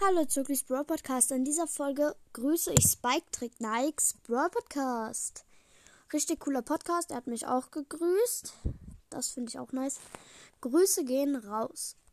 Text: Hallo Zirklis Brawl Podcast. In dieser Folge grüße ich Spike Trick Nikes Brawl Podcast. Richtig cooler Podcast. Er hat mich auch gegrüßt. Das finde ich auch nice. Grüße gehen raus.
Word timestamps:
Hallo 0.00 0.24
Zirklis 0.24 0.62
Brawl 0.62 0.84
Podcast. 0.84 1.32
In 1.32 1.44
dieser 1.44 1.66
Folge 1.66 2.14
grüße 2.32 2.72
ich 2.72 2.84
Spike 2.84 3.26
Trick 3.32 3.60
Nikes 3.60 4.14
Brawl 4.22 4.48
Podcast. 4.48 5.44
Richtig 6.12 6.38
cooler 6.38 6.62
Podcast. 6.62 7.10
Er 7.10 7.16
hat 7.16 7.26
mich 7.26 7.48
auch 7.48 7.72
gegrüßt. 7.72 8.54
Das 9.10 9.30
finde 9.30 9.50
ich 9.50 9.58
auch 9.58 9.72
nice. 9.72 9.98
Grüße 10.60 11.04
gehen 11.04 11.34
raus. 11.34 11.96